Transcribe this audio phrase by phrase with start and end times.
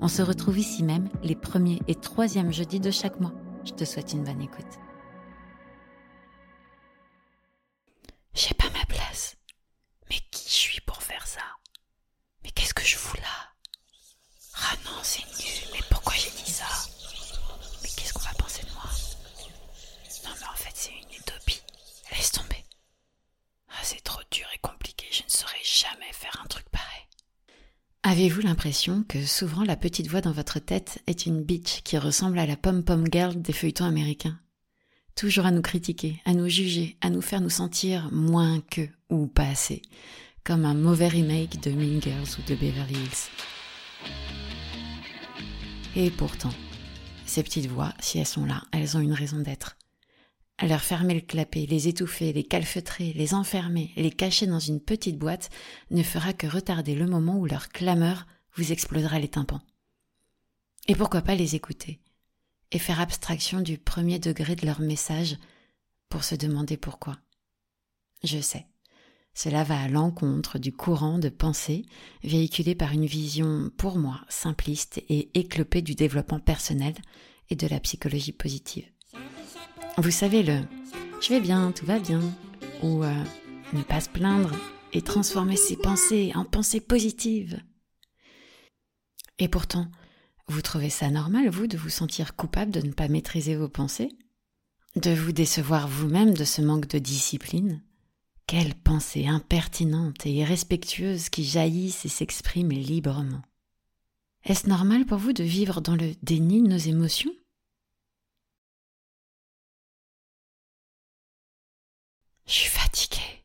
[0.00, 3.32] On se retrouve ici même les premiers et troisièmes jeudis de chaque mois.
[3.64, 4.85] Je te souhaite une bonne écoute.
[28.56, 32.46] L'impression que souvent la petite voix dans votre tête est une bitch qui ressemble à
[32.46, 34.40] la pom-pom girl des feuilletons américains
[35.14, 39.26] Toujours à nous critiquer, à nous juger, à nous faire nous sentir moins que ou
[39.26, 39.82] pas assez,
[40.42, 43.28] comme un mauvais remake de Mean Girls ou de Beverly Hills.
[45.94, 46.54] Et pourtant,
[47.26, 49.76] ces petites voix, si elles sont là, elles ont une raison d'être.
[50.66, 55.18] Leur fermer le clapet, les étouffer, les calfeutrer, les enfermer, les cacher dans une petite
[55.18, 55.50] boîte
[55.90, 58.24] ne fera que retarder le moment où leur clameur
[58.56, 59.60] vous explosera les tympans.
[60.88, 62.00] Et pourquoi pas les écouter
[62.72, 65.36] et faire abstraction du premier degré de leur message
[66.08, 67.16] pour se demander pourquoi.
[68.24, 68.66] Je sais,
[69.34, 71.84] cela va à l'encontre du courant de pensée
[72.24, 76.94] véhiculé par une vision, pour moi, simpliste et éclopée du développement personnel
[77.50, 78.86] et de la psychologie positive.
[79.98, 80.60] Vous savez, le
[81.20, 82.20] je vais bien, tout va bien,
[82.82, 83.24] ou euh,
[83.72, 84.52] ne pas se plaindre
[84.92, 87.60] et transformer ses pensées en pensées positives.
[89.38, 89.90] Et pourtant,
[90.48, 94.16] vous trouvez ça normal, vous, de vous sentir coupable de ne pas maîtriser vos pensées?
[94.94, 97.82] De vous décevoir vous-même de ce manque de discipline?
[98.46, 103.42] Quelles pensées impertinentes et irrespectueuses qui jaillissent et s'expriment librement
[104.44, 107.32] Est-ce normal pour vous de vivre dans le déni de nos émotions?
[112.46, 113.44] Je suis fatiguée.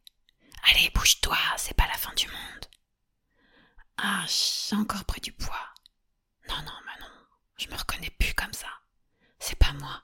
[0.69, 2.65] Allez, bouge-toi, c'est pas la fin du monde.
[3.97, 5.73] Ah, j'ai encore pris du poids.
[6.51, 7.13] Non, non, Manon,
[7.57, 8.67] je me reconnais plus comme ça.
[9.39, 10.03] C'est pas moi.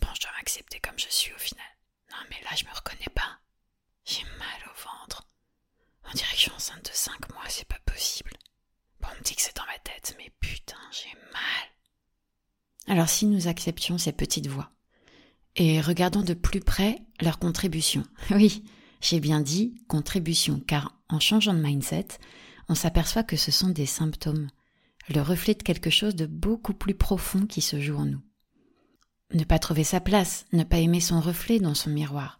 [0.00, 1.64] Bon, je dois m'accepter comme je suis au final.
[2.10, 3.38] Non, mais là, je me reconnais pas.
[4.04, 5.26] J'ai mal au ventre.
[6.04, 8.32] On dirait que je suis enceinte de cinq mois, c'est pas possible.
[9.00, 11.68] Bon, on me dit que c'est dans ma tête, mais putain, j'ai mal.
[12.86, 14.70] Alors, si nous acceptions ces petites voix,
[15.56, 18.04] et regardons de plus près leur contribution.
[18.30, 18.64] Oui,
[19.00, 22.08] j'ai bien dit contribution, car en changeant de mindset,
[22.68, 24.48] on s'aperçoit que ce sont des symptômes,
[25.08, 28.22] le reflet de quelque chose de beaucoup plus profond qui se joue en nous.
[29.34, 32.38] Ne pas trouver sa place, ne pas aimer son reflet dans son miroir,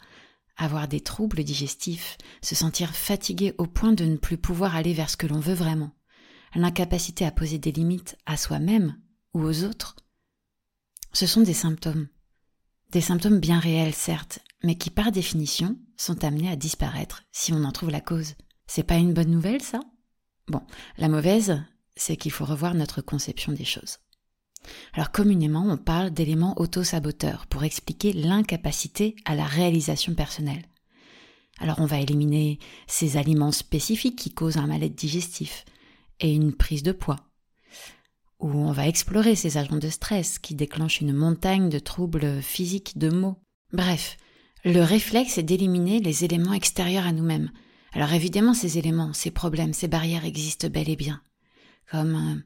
[0.56, 5.10] avoir des troubles digestifs, se sentir fatigué au point de ne plus pouvoir aller vers
[5.10, 5.92] ce que l'on veut vraiment,
[6.54, 8.96] l'incapacité à poser des limites à soi-même
[9.34, 9.96] ou aux autres,
[11.12, 12.08] ce sont des symptômes.
[12.90, 17.64] Des symptômes bien réels, certes, mais qui par définition sont amenés à disparaître si on
[17.64, 18.34] en trouve la cause.
[18.66, 19.80] C'est pas une bonne nouvelle, ça?
[20.48, 20.62] Bon,
[20.96, 21.62] la mauvaise,
[21.98, 23.98] c'est qu'il faut revoir notre conception des choses.
[24.94, 30.64] Alors communément, on parle d'éléments auto-saboteurs pour expliquer l'incapacité à la réalisation personnelle.
[31.58, 35.64] Alors on va éliminer ces aliments spécifiques qui causent un mal-être digestif
[36.20, 37.28] et une prise de poids,
[38.38, 42.98] où on va explorer ces agents de stress qui déclenchent une montagne de troubles physiques,
[42.98, 43.36] de maux.
[43.72, 44.16] Bref,
[44.64, 47.50] le réflexe est d'éliminer les éléments extérieurs à nous-mêmes.
[47.92, 51.20] Alors évidemment, ces éléments, ces problèmes, ces barrières existent bel et bien.
[51.90, 52.42] Comme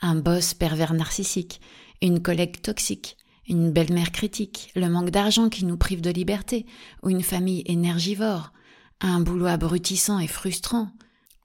[0.00, 1.60] un, boss pervers narcissique,
[2.00, 3.16] une collègue toxique,
[3.48, 6.66] une belle-mère critique, le manque d'argent qui nous prive de liberté,
[7.02, 8.52] ou une famille énergivore,
[9.00, 10.90] un boulot abrutissant et frustrant,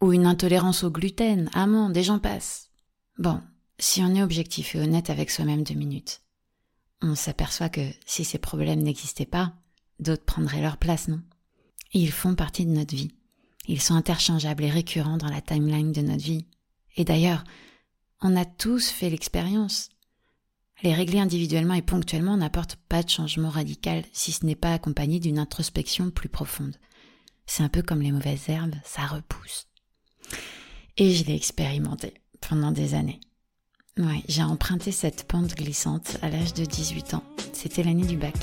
[0.01, 2.71] ou une intolérance au gluten, amande, et j'en passe.
[3.17, 3.41] Bon,
[3.79, 6.21] si on est objectif et honnête avec soi-même deux minutes,
[7.01, 9.53] on s'aperçoit que si ces problèmes n'existaient pas,
[9.99, 11.21] d'autres prendraient leur place, non?
[11.93, 13.15] Ils font partie de notre vie.
[13.67, 16.45] Ils sont interchangeables et récurrents dans la timeline de notre vie.
[16.97, 17.43] Et d'ailleurs,
[18.21, 19.89] on a tous fait l'expérience.
[20.83, 25.19] Les régler individuellement et ponctuellement n'apportent pas de changement radical si ce n'est pas accompagné
[25.19, 26.75] d'une introspection plus profonde.
[27.45, 29.67] C'est un peu comme les mauvaises herbes, ça repousse.
[30.97, 33.21] Et je l'ai expérimenté pendant des années.
[33.97, 37.23] Ouais, j'ai emprunté cette pente glissante à l'âge de 18 ans.
[37.53, 38.35] C'était l'année du bac.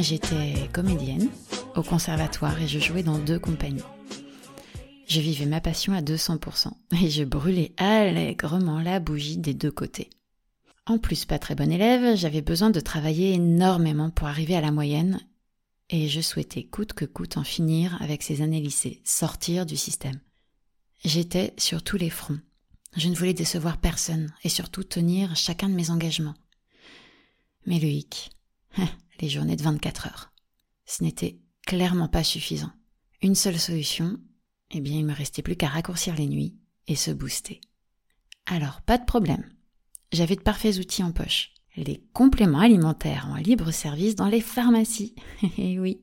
[0.00, 1.28] J'étais comédienne
[1.76, 3.82] au conservatoire et je jouais dans deux compagnies.
[5.06, 6.68] Je vivais ma passion à 200%
[7.02, 10.08] et je brûlais allègrement la bougie des deux côtés.
[10.86, 14.70] En plus, pas très bon élève, j'avais besoin de travailler énormément pour arriver à la
[14.70, 15.20] moyenne
[15.90, 20.20] et je souhaitais coûte que coûte en finir avec ces années lycée, sortir du système.
[21.04, 22.40] J'étais sur tous les fronts.
[22.96, 26.36] Je ne voulais décevoir personne et surtout tenir chacun de mes engagements.
[27.66, 28.30] Mais le hic,
[29.20, 30.32] les journées de 24 heures,
[30.86, 32.72] ce n'était clairement pas suffisant.
[33.22, 34.18] Une seule solution,
[34.70, 36.56] eh bien il me restait plus qu'à raccourcir les nuits
[36.86, 37.60] et se booster.
[38.46, 39.48] Alors, pas de problème.
[40.12, 45.14] J'avais de parfaits outils en poche les compléments alimentaires en libre service dans les pharmacies.
[45.42, 46.02] Et eh oui,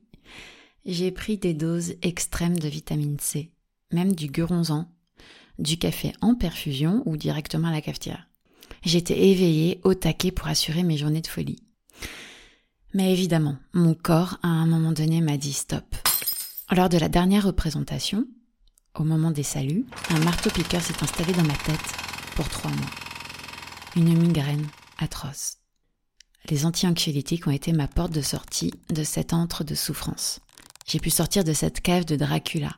[0.84, 3.52] j'ai pris des doses extrêmes de vitamine C,
[3.92, 4.90] même du guronzan,
[5.58, 8.28] du café en perfusion ou directement à la cafetière.
[8.84, 11.58] J'étais éveillée au taquet pour assurer mes journées de folie.
[12.94, 15.94] Mais évidemment, mon corps, à un moment donné, m'a dit stop.
[16.70, 18.26] Lors de la dernière représentation,
[18.94, 21.94] au moment des saluts, un marteau-piqueur s'est installé dans ma tête
[22.34, 22.90] pour trois mois.
[23.96, 24.66] Une migraine
[24.98, 25.58] atroce
[26.50, 30.40] les anti-anxiolytiques ont été ma porte de sortie de cet antre de souffrance.
[30.86, 32.74] J'ai pu sortir de cette cave de Dracula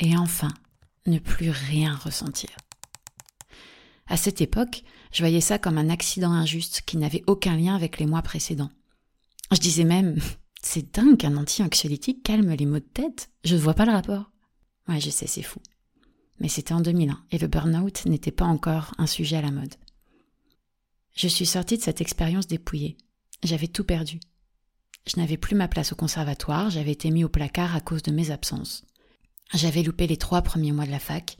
[0.00, 0.52] et enfin
[1.06, 2.50] ne plus rien ressentir.
[4.08, 4.82] À cette époque,
[5.12, 8.70] je voyais ça comme un accident injuste qui n'avait aucun lien avec les mois précédents.
[9.52, 10.18] Je disais même,
[10.62, 14.30] c'est dingue qu'un anti-anxiolytique calme les maux de tête, je ne vois pas le rapport.
[14.88, 15.60] Ouais, je sais, c'est fou.
[16.38, 19.74] Mais c'était en 2001 et le burn-out n'était pas encore un sujet à la mode.
[21.14, 22.98] Je suis sortie de cette expérience dépouillée.
[23.42, 24.20] J'avais tout perdu.
[25.06, 28.10] Je n'avais plus ma place au conservatoire, j'avais été mis au placard à cause de
[28.10, 28.84] mes absences.
[29.54, 31.38] J'avais loupé les trois premiers mois de la fac.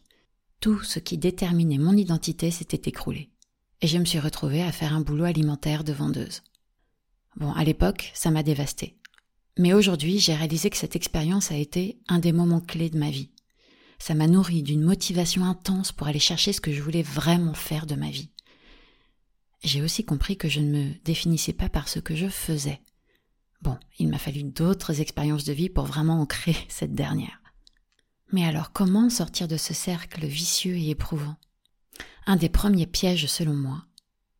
[0.60, 3.30] Tout ce qui déterminait mon identité s'était écroulé.
[3.82, 6.42] Et je me suis retrouvée à faire un boulot alimentaire de vendeuse.
[7.36, 8.96] Bon, à l'époque, ça m'a dévastée.
[9.58, 13.10] Mais aujourd'hui, j'ai réalisé que cette expérience a été un des moments clés de ma
[13.10, 13.30] vie.
[13.98, 17.86] Ça m'a nourri d'une motivation intense pour aller chercher ce que je voulais vraiment faire
[17.86, 18.30] de ma vie
[19.66, 22.80] j'ai aussi compris que je ne me définissais pas par ce que je faisais.
[23.62, 27.40] Bon, il m'a fallu d'autres expériences de vie pour vraiment ancrer cette dernière.
[28.32, 31.36] Mais alors comment sortir de ce cercle vicieux et éprouvant?
[32.26, 33.84] Un des premiers pièges selon moi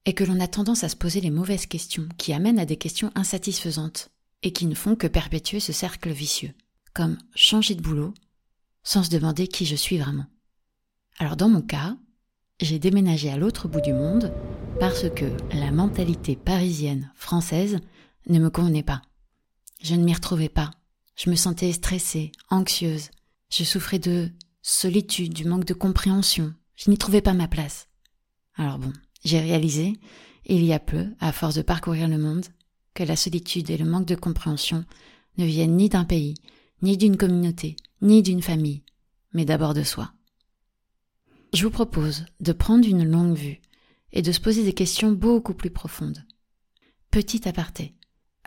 [0.06, 2.76] est que l'on a tendance à se poser les mauvaises questions qui amènent à des
[2.76, 4.10] questions insatisfaisantes
[4.42, 6.54] et qui ne font que perpétuer ce cercle vicieux,
[6.94, 8.14] comme changer de boulot
[8.84, 10.26] sans se demander qui je suis vraiment.
[11.18, 11.96] Alors dans mon cas,
[12.60, 14.32] j'ai déménagé à l'autre bout du monde
[14.78, 17.80] parce que la mentalité parisienne française
[18.28, 19.02] ne me convenait pas.
[19.82, 20.70] Je ne m'y retrouvais pas.
[21.16, 23.10] Je me sentais stressée, anxieuse.
[23.50, 24.30] Je souffrais de
[24.62, 26.54] solitude, du manque de compréhension.
[26.76, 27.88] Je n'y trouvais pas ma place.
[28.56, 28.92] Alors bon,
[29.26, 29.94] j'ai réalisé,
[30.46, 32.46] il y a peu, à force de parcourir le monde,
[32.94, 34.84] que la solitude et le manque de compréhension
[35.38, 36.34] ne viennent ni d'un pays,
[36.82, 38.82] ni d'une communauté, ni d'une famille,
[39.32, 40.12] mais d'abord de soi.
[41.52, 43.60] Je vous propose de prendre une longue vue
[44.12, 46.24] et de se poser des questions beaucoup plus profondes.
[47.10, 47.94] Petit aparté,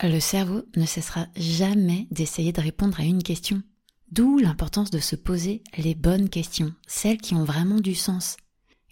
[0.02, 3.62] le cerveau ne cessera jamais d'essayer de répondre à une question,
[4.12, 8.38] d'où l'importance de se poser les bonnes questions, celles qui ont vraiment du sens,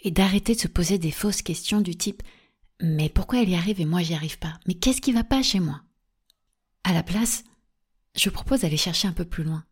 [0.01, 2.23] et d'arrêter de se poser des fausses questions du type
[2.81, 4.59] mais pourquoi elle y arrive et moi j'y arrive pas?
[4.67, 5.81] Mais qu'est-ce qui va pas chez moi?
[6.83, 7.43] À la place,
[8.15, 9.65] je propose d'aller chercher un peu plus loin,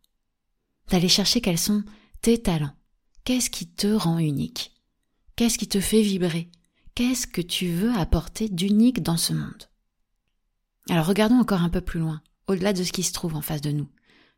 [0.88, 1.84] d'aller chercher quels sont
[2.20, 2.74] tes talents,
[3.24, 4.72] qu'est-ce qui te rend unique,
[5.36, 6.50] qu'est-ce qui te fait vibrer,
[6.96, 9.68] Qu'est-ce que tu veux apporter d'unique dans ce monde?
[10.88, 13.60] Alors regardons encore un peu plus loin, au-delà de ce qui se trouve en face
[13.60, 13.86] de nous,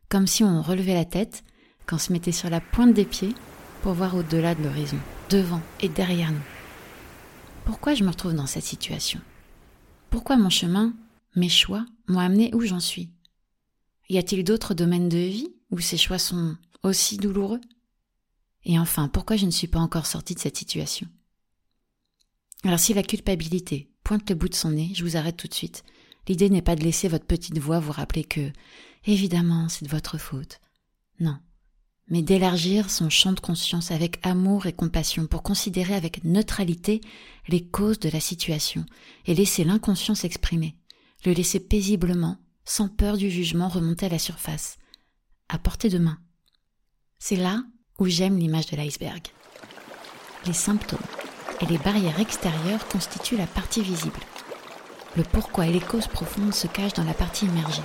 [0.09, 1.45] comme si on relevait la tête,
[1.87, 3.33] qu'on se mettait sur la pointe des pieds
[3.81, 6.41] pour voir au-delà de l'horizon, devant et derrière nous.
[7.65, 9.21] Pourquoi je me retrouve dans cette situation?
[10.09, 10.93] Pourquoi mon chemin,
[11.35, 13.11] mes choix m'ont amené où j'en suis?
[14.09, 17.61] Y a-t-il d'autres domaines de vie où ces choix sont aussi douloureux?
[18.65, 21.07] Et enfin, pourquoi je ne suis pas encore sortie de cette situation?
[22.63, 25.53] Alors si la culpabilité pointe le bout de son nez, je vous arrête tout de
[25.53, 25.83] suite.
[26.27, 28.51] L'idée n'est pas de laisser votre petite voix vous rappeler que,
[29.05, 30.59] évidemment, c'est de votre faute.
[31.19, 31.37] Non.
[32.09, 37.01] Mais d'élargir son champ de conscience avec amour et compassion pour considérer avec neutralité
[37.47, 38.85] les causes de la situation
[39.25, 40.75] et laisser l'inconscient s'exprimer,
[41.25, 44.77] le laisser paisiblement, sans peur du jugement remonter à la surface,
[45.49, 46.17] à portée de main.
[47.19, 47.63] C'est là
[47.99, 49.21] où j'aime l'image de l'iceberg.
[50.45, 50.99] Les symptômes
[51.61, 54.19] et les barrières extérieures constituent la partie visible.
[55.15, 57.81] Le pourquoi et les causes profondes se cachent dans la partie immergée.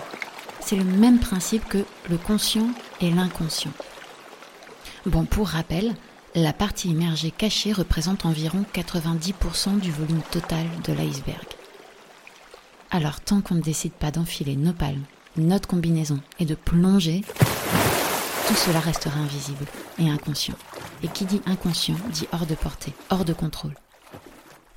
[0.61, 2.69] C'est le même principe que le conscient
[3.01, 3.73] et l'inconscient.
[5.07, 5.95] Bon, pour rappel,
[6.35, 11.47] la partie immergée cachée représente environ 90% du volume total de l'iceberg.
[12.91, 15.05] Alors tant qu'on ne décide pas d'enfiler nos palmes
[15.37, 17.23] notre combinaison et de plonger,
[18.47, 19.67] tout cela restera invisible
[19.99, 20.55] et inconscient.
[21.03, 23.75] Et qui dit inconscient dit hors de portée, hors de contrôle.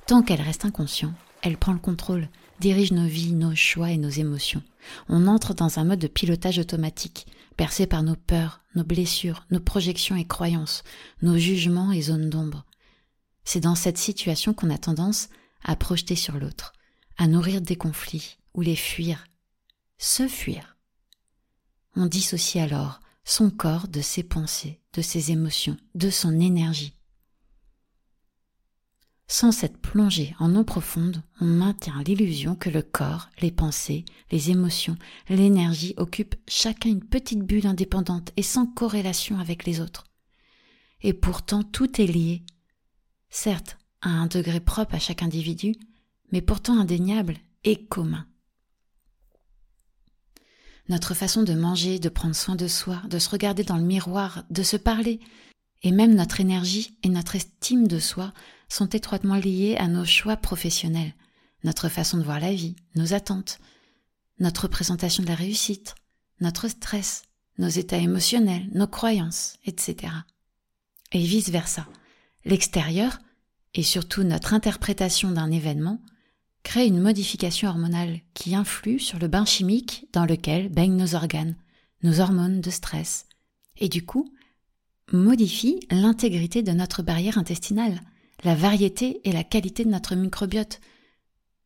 [0.06, 2.28] Tant qu'elle reste inconscient, elle prend le contrôle,
[2.60, 4.62] dirige nos vies, nos choix et nos émotions.
[5.08, 7.26] On entre dans un mode de pilotage automatique,
[7.58, 10.84] percé par nos peurs, nos blessures, nos projections et croyances,
[11.22, 12.64] nos jugements et zones d'ombre.
[13.44, 15.28] C'est dans cette situation qu'on a tendance
[15.64, 16.72] à projeter sur l'autre,
[17.16, 19.26] à nourrir des conflits ou les fuir,
[19.98, 20.76] se fuir.
[21.96, 26.94] On dissocie alors son corps de ses pensées, de ses émotions, de son énergie.
[29.30, 34.50] Sans cette plongée en eau profonde, on maintient l'illusion que le corps, les pensées, les
[34.50, 34.96] émotions,
[35.28, 40.04] l'énergie occupent chacun une petite bulle indépendante et sans corrélation avec les autres.
[41.02, 42.42] Et pourtant tout est lié.
[43.28, 45.74] Certes, à un degré propre à chaque individu,
[46.32, 48.26] mais pourtant indéniable et commun.
[50.88, 54.44] Notre façon de manger, de prendre soin de soi, de se regarder dans le miroir,
[54.48, 55.20] de se parler,
[55.82, 58.32] et même notre énergie et notre estime de soi
[58.68, 61.14] sont étroitement liées à nos choix professionnels,
[61.64, 63.58] notre façon de voir la vie, nos attentes,
[64.38, 65.94] notre représentation de la réussite,
[66.40, 67.22] notre stress,
[67.58, 70.12] nos états émotionnels, nos croyances, etc.
[71.12, 71.86] Et vice-versa.
[72.44, 73.18] L'extérieur,
[73.74, 76.00] et surtout notre interprétation d'un événement,
[76.62, 81.56] crée une modification hormonale qui influe sur le bain chimique dans lequel baignent nos organes,
[82.02, 83.26] nos hormones de stress,
[83.76, 84.32] et du coup
[85.12, 88.00] modifie l'intégrité de notre barrière intestinale,
[88.44, 90.80] la variété et la qualité de notre microbiote.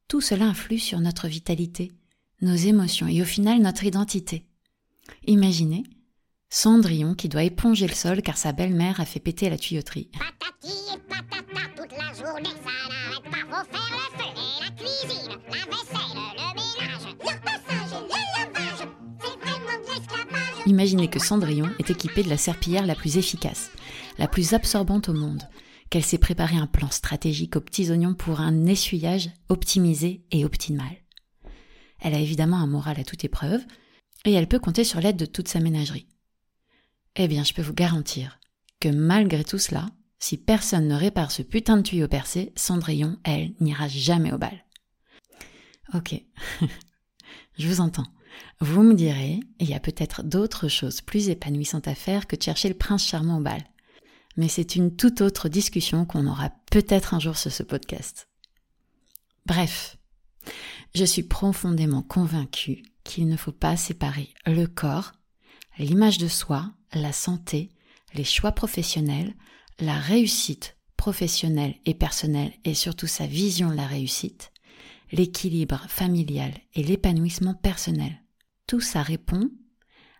[0.08, 1.92] Tout cela influe sur notre vitalité,
[2.40, 4.46] nos émotions et au final notre identité.
[5.26, 5.84] Imaginez
[6.50, 10.11] Cendrillon qui doit éponger le sol car sa belle-mère a fait péter la tuyauterie.
[20.66, 23.73] Imaginez que Cendrillon est équipée de la serpillière la plus efficace,
[24.19, 25.42] la plus absorbante au monde,
[25.90, 31.02] qu'elle s'est préparé un plan stratégique aux petits oignons pour un essuyage optimisé et optimal.
[31.99, 33.61] Elle a évidemment un moral à toute épreuve,
[34.25, 36.07] et elle peut compter sur l'aide de toute sa ménagerie.
[37.16, 38.38] Eh bien, je peux vous garantir
[38.78, 39.87] que malgré tout cela,
[40.21, 44.64] si personne ne répare ce putain de tuyau percé, Cendrillon, elle, n'ira jamais au bal.
[45.92, 46.14] Ok,
[47.59, 48.07] je vous entends.
[48.60, 52.42] Vous me direz, il y a peut-être d'autres choses plus épanouissantes à faire que de
[52.42, 53.64] chercher le prince charmant au bal.
[54.36, 58.28] Mais c'est une toute autre discussion qu'on aura peut-être un jour sur ce podcast.
[59.46, 59.96] Bref,
[60.94, 65.12] je suis profondément convaincue qu'il ne faut pas séparer le corps,
[65.78, 67.70] l'image de soi, la santé,
[68.14, 69.34] les choix professionnels,
[69.80, 74.52] la réussite professionnelle et personnelle et surtout sa vision de la réussite,
[75.10, 78.21] l'équilibre familial et l'épanouissement personnel
[78.66, 79.50] tout ça répond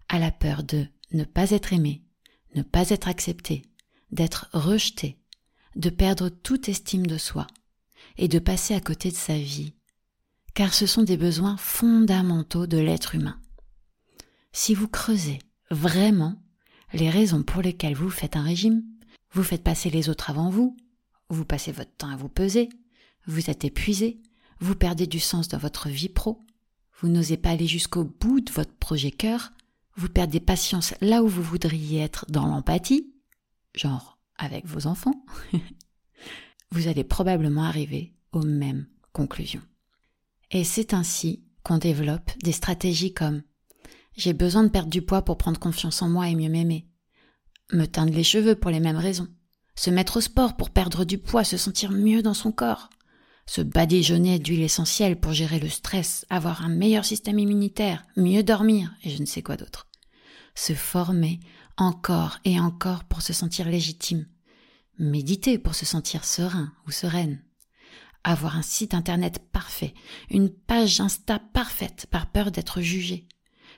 [0.09, 2.03] à la peur de ne pas être aimé,
[2.55, 3.63] ne pas être accepté,
[4.11, 5.19] d'être rejeté,
[5.77, 7.47] de perdre toute estime de soi
[8.19, 9.75] et de passer à côté de sa vie,
[10.55, 13.41] car ce sont des besoins fondamentaux de l'être humain.
[14.53, 15.39] Si vous creusez
[15.71, 16.43] vraiment
[16.93, 18.83] les raisons pour lesquelles vous faites un régime,
[19.33, 20.77] vous faites passer les autres avant vous,
[21.31, 22.69] vous passez votre temps à vous peser,
[23.27, 24.21] vous êtes épuisé,
[24.61, 26.45] vous perdez du sens dans votre vie pro,
[27.03, 29.53] vous n'osez pas aller jusqu'au bout de votre projet cœur,
[29.97, 33.13] vous perdez patience là où vous voudriez être dans l'empathie,
[33.75, 35.25] genre avec vos enfants,
[36.71, 39.63] vous allez probablement arriver aux mêmes conclusions.
[40.53, 43.43] Et c'est ainsi qu'on développe des stratégies comme
[44.17, 46.87] j'ai besoin de perdre du poids pour prendre confiance en moi et mieux m'aimer,
[47.73, 49.29] me teindre les cheveux pour les mêmes raisons,
[49.75, 52.91] se mettre au sport pour perdre du poids, se sentir mieux dans son corps,
[53.47, 58.95] se badigeonner d'huile essentielle pour gérer le stress, avoir un meilleur système immunitaire, mieux dormir
[59.03, 59.89] et je ne sais quoi d'autre.
[60.55, 61.41] Se former
[61.77, 64.27] encore et encore pour se sentir légitime.
[64.99, 67.43] Méditer pour se sentir serein ou sereine.
[68.25, 69.95] Avoir un site internet parfait,
[70.31, 73.27] une page Insta parfaite par peur d'être jugé.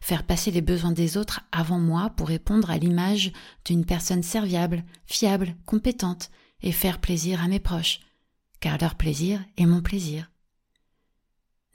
[0.01, 3.33] Faire passer les besoins des autres avant moi pour répondre à l'image
[3.65, 6.31] d'une personne serviable, fiable, compétente
[6.63, 8.01] et faire plaisir à mes proches,
[8.65, 10.33] car leur plaisir est mon plaisir.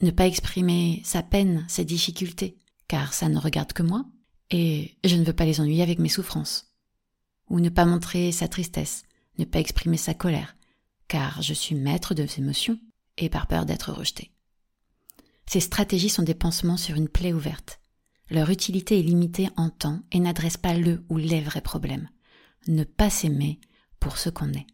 [0.01, 4.07] Ne pas exprimer sa peine, ses difficultés, car ça ne regarde que moi,
[4.49, 6.73] et je ne veux pas les ennuyer avec mes souffrances.
[7.47, 9.03] Ou ne pas montrer sa tristesse,
[9.37, 10.55] ne pas exprimer sa colère,
[11.07, 12.79] car je suis maître de ses émotions,
[13.19, 14.31] et par peur d'être rejeté.
[15.45, 17.79] Ces stratégies sont des pansements sur une plaie ouverte.
[18.31, 22.09] Leur utilité est limitée en temps et n'adresse pas le ou les vrais problèmes.
[22.67, 23.59] Ne pas s'aimer
[23.99, 24.65] pour ce qu'on est.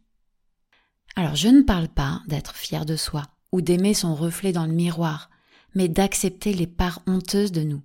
[1.15, 4.73] Alors je ne parle pas d'être fier de soi ou d'aimer son reflet dans le
[4.73, 5.29] miroir,
[5.73, 7.81] mais d'accepter les parts honteuses de nous,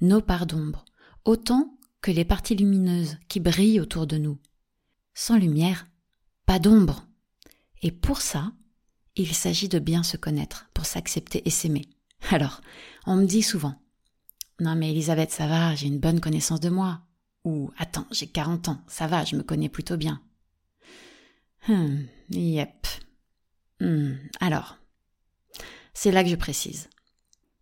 [0.00, 0.84] nos parts d'ombre,
[1.24, 4.38] autant que les parties lumineuses qui brillent autour de nous.
[5.14, 5.86] Sans lumière,
[6.44, 7.06] pas d'ombre.
[7.82, 8.52] Et pour ça,
[9.14, 11.88] il s'agit de bien se connaître, pour s'accepter et s'aimer.
[12.30, 12.60] Alors,
[13.06, 13.80] on me dit souvent
[14.58, 17.02] Non mais Elisabeth, ça va, j'ai une bonne connaissance de moi.
[17.44, 20.20] Ou Attends, j'ai 40 ans, ça va, je me connais plutôt bien.
[21.68, 22.86] Hum, yep.
[23.80, 24.78] Hum, alors,
[25.94, 26.88] c'est là que je précise.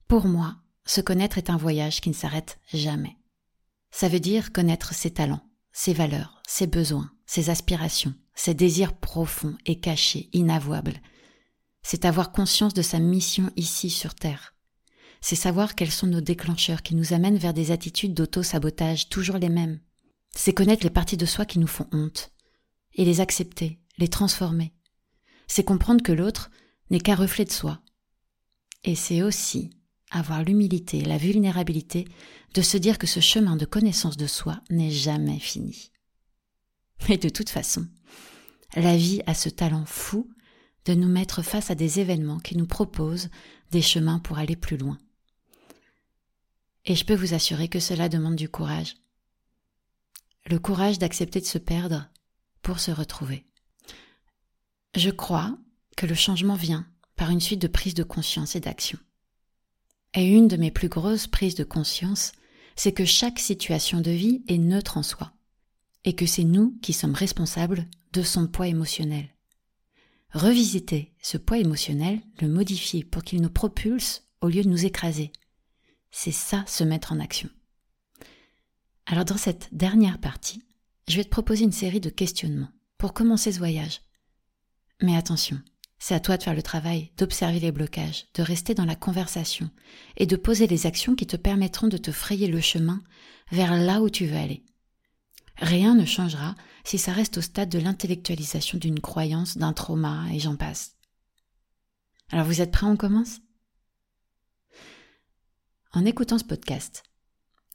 [0.08, 3.16] Pour moi, se connaître est un voyage qui ne s'arrête jamais.
[3.90, 9.56] Ça veut dire connaître ses talents, ses valeurs, ses besoins, ses aspirations, ses désirs profonds
[9.66, 11.00] et cachés, inavouables.
[11.82, 14.54] C'est avoir conscience de sa mission ici sur Terre.
[15.20, 19.50] C'est savoir quels sont nos déclencheurs qui nous amènent vers des attitudes d'auto-sabotage toujours les
[19.50, 19.80] mêmes.
[20.34, 22.32] C'est connaître les parties de soi qui nous font honte
[22.94, 24.72] et les accepter, les transformer.
[25.46, 26.50] C'est comprendre que l'autre
[26.90, 27.80] n'est qu'un reflet de soi.
[28.82, 29.70] Et c'est aussi
[30.10, 32.08] avoir l'humilité et la vulnérabilité
[32.54, 35.92] de se dire que ce chemin de connaissance de soi n'est jamais fini.
[37.08, 37.86] Et de toute façon,
[38.74, 40.28] la vie a ce talent fou
[40.86, 43.30] de nous mettre face à des événements qui nous proposent
[43.70, 44.98] des chemins pour aller plus loin.
[46.86, 48.96] Et je peux vous assurer que cela demande du courage.
[50.46, 52.08] Le courage d'accepter de se perdre
[52.62, 53.44] pour se retrouver.
[54.96, 55.56] Je crois
[55.96, 58.98] que le changement vient par une suite de prises de conscience et d'action.
[60.14, 62.32] Et une de mes plus grosses prises de conscience,
[62.74, 65.32] c'est que chaque situation de vie est neutre en soi,
[66.04, 69.28] et que c'est nous qui sommes responsables de son poids émotionnel.
[70.32, 75.32] Revisiter ce poids émotionnel, le modifier pour qu'il nous propulse au lieu de nous écraser,
[76.10, 77.48] c'est ça se mettre en action.
[79.06, 80.62] Alors dans cette dernière partie,
[81.08, 84.00] je vais te proposer une série de questionnements pour commencer ce voyage.
[85.02, 85.60] Mais attention,
[85.98, 89.70] c'est à toi de faire le travail, d'observer les blocages, de rester dans la conversation
[90.16, 93.02] et de poser les actions qui te permettront de te frayer le chemin
[93.50, 94.64] vers là où tu veux aller.
[95.56, 100.38] Rien ne changera si ça reste au stade de l'intellectualisation d'une croyance, d'un trauma, et
[100.38, 100.96] j'en passe.
[102.30, 103.40] Alors vous êtes prêts, on commence?
[105.92, 107.02] En écoutant ce podcast,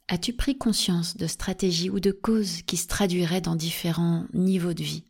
[0.08, 4.82] as-tu pris conscience de stratégies ou de causes qui se traduiraient dans différents niveaux de
[4.82, 5.05] vie?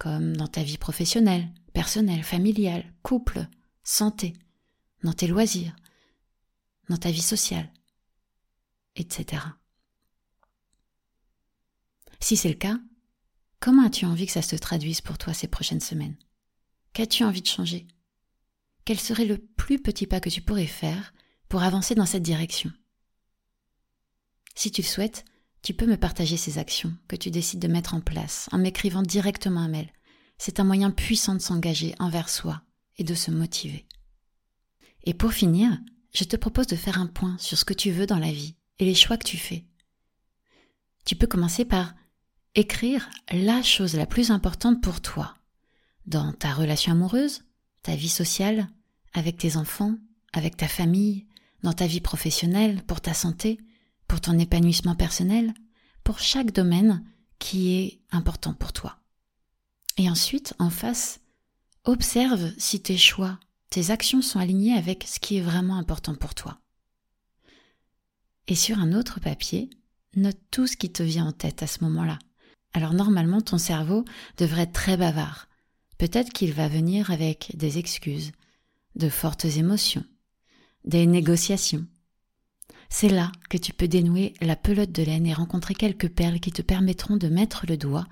[0.00, 3.46] Comme dans ta vie professionnelle, personnel, familial, couple,
[3.82, 4.32] santé,
[5.02, 5.76] dans tes loisirs,
[6.88, 7.70] dans ta vie sociale,
[8.96, 9.42] etc.
[12.18, 12.80] Si c'est le cas,
[13.60, 16.16] comment as-tu envie que ça se traduise pour toi ces prochaines semaines?
[16.94, 17.86] Qu'as-tu envie de changer?
[18.86, 21.12] Quel serait le plus petit pas que tu pourrais faire
[21.50, 22.72] pour avancer dans cette direction?
[24.54, 25.26] Si tu le souhaites,
[25.62, 29.02] tu peux me partager ces actions que tu décides de mettre en place en m'écrivant
[29.02, 29.92] directement un mail
[30.40, 32.62] c'est un moyen puissant de s'engager envers soi
[32.96, 33.84] et de se motiver.
[35.04, 35.78] Et pour finir,
[36.14, 38.56] je te propose de faire un point sur ce que tu veux dans la vie
[38.78, 39.66] et les choix que tu fais.
[41.04, 41.94] Tu peux commencer par
[42.54, 45.34] écrire la chose la plus importante pour toi,
[46.06, 47.42] dans ta relation amoureuse,
[47.82, 48.66] ta vie sociale,
[49.12, 49.96] avec tes enfants,
[50.32, 51.26] avec ta famille,
[51.62, 53.58] dans ta vie professionnelle, pour ta santé,
[54.10, 55.54] pour ton épanouissement personnel,
[56.02, 57.04] pour chaque domaine
[57.38, 58.98] qui est important pour toi.
[59.98, 61.20] Et ensuite, en face,
[61.84, 63.38] observe si tes choix,
[63.70, 66.58] tes actions sont alignés avec ce qui est vraiment important pour toi.
[68.48, 69.70] Et sur un autre papier,
[70.16, 72.18] note tout ce qui te vient en tête à ce moment-là.
[72.72, 74.04] Alors normalement, ton cerveau
[74.38, 75.46] devrait être très bavard.
[75.98, 78.32] Peut-être qu'il va venir avec des excuses,
[78.96, 80.04] de fortes émotions,
[80.84, 81.86] des négociations.
[82.92, 86.50] C'est là que tu peux dénouer la pelote de laine et rencontrer quelques perles qui
[86.50, 88.06] te permettront de mettre le doigt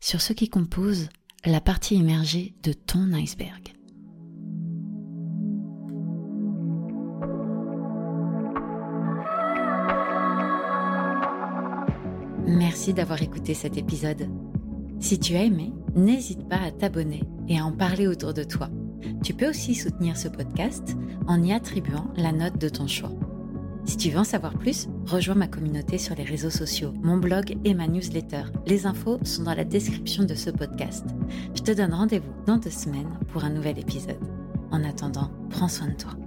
[0.00, 1.08] sur ce qui compose
[1.44, 3.74] la partie immergée de ton iceberg.
[12.46, 14.28] Merci d'avoir écouté cet épisode.
[15.00, 18.70] Si tu as aimé, n'hésite pas à t'abonner et à en parler autour de toi.
[19.22, 23.12] Tu peux aussi soutenir ce podcast en y attribuant la note de ton choix.
[23.84, 27.56] Si tu veux en savoir plus, rejoins ma communauté sur les réseaux sociaux, mon blog
[27.64, 28.44] et ma newsletter.
[28.66, 31.04] Les infos sont dans la description de ce podcast.
[31.54, 34.16] Je te donne rendez-vous dans deux semaines pour un nouvel épisode.
[34.70, 36.23] En attendant, prends soin de toi.